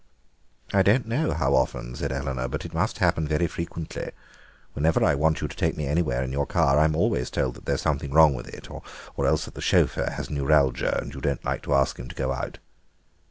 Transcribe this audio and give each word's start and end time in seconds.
"I 0.73 0.81
don't 0.81 1.07
know 1.07 1.31
how 1.33 1.53
often," 1.53 1.93
said 1.93 2.11
Eleanor, 2.11 2.47
"but 2.47 2.65
it 2.65 2.73
must 2.73 2.97
happen 2.97 3.27
very 3.27 3.45
frequently. 3.45 4.09
Whenever 4.73 5.03
I 5.05 5.13
want 5.13 5.41
you 5.41 5.47
to 5.47 5.55
take 5.55 5.77
me 5.77 5.85
anywhere 5.85 6.23
in 6.23 6.31
your 6.31 6.47
car 6.47 6.79
I 6.79 6.85
am 6.85 6.95
always 6.95 7.29
told 7.29 7.53
that 7.53 7.65
there 7.65 7.75
is 7.75 7.81
something 7.81 8.09
wrong 8.11 8.33
with 8.33 8.47
it, 8.51 8.67
or 8.71 8.81
else 9.27 9.45
that 9.45 9.53
the 9.53 9.61
chauffeur 9.61 10.09
has 10.09 10.27
got 10.29 10.33
neuralgia 10.37 10.97
and 10.99 11.13
you 11.13 11.21
don't 11.21 11.45
like 11.45 11.61
to 11.61 11.75
ask 11.75 11.97
him 11.99 12.07
to 12.09 12.15
go 12.15 12.31
out." 12.31 12.57